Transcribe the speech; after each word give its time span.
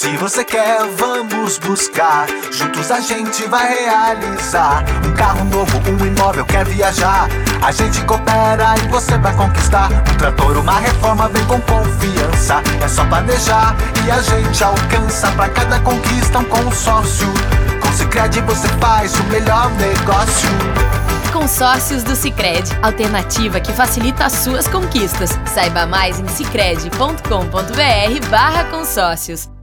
Se 0.00 0.16
você 0.16 0.42
quer, 0.42 0.78
vamos 0.96 1.58
buscar. 1.58 2.26
Juntos 2.50 2.90
a 2.90 3.00
gente 3.00 3.46
vai 3.48 3.68
realizar. 3.68 4.82
Um 5.06 5.12
carro 5.12 5.44
novo, 5.44 5.76
um 5.90 6.06
imóvel, 6.06 6.46
quer 6.46 6.64
viajar. 6.64 7.28
A 7.60 7.70
gente 7.70 8.02
coopera 8.06 8.76
e 8.82 8.88
você 8.88 9.18
vai 9.18 9.36
conquistar. 9.36 9.90
Um 9.92 10.16
trator, 10.16 10.56
uma 10.56 10.78
reforma, 10.78 11.28
vem 11.28 11.44
com 11.44 11.60
confiança. 11.60 12.62
É 12.82 12.88
só 12.88 13.04
planejar 13.04 13.76
e 14.06 14.10
a 14.10 14.22
gente 14.22 14.64
alcança. 14.64 15.30
Pra 15.32 15.50
cada 15.50 15.78
conquista, 15.80 16.38
um 16.38 16.44
consórcio. 16.44 17.28
Com 17.82 17.92
Cicred 17.92 18.40
você 18.40 18.68
faz 18.80 19.14
o 19.16 19.24
melhor 19.24 19.70
negócio. 19.72 20.48
Consórcios 21.30 22.02
do 22.02 22.16
Cicred, 22.16 22.74
alternativa 22.80 23.60
que 23.60 23.74
facilita 23.74 24.24
as 24.24 24.32
suas 24.32 24.66
conquistas. 24.66 25.38
Saiba 25.44 25.84
mais 25.84 26.18
em 26.18 26.26
cicred.com.br 26.26 28.28
barra 28.30 28.64
consórcios. 28.64 29.59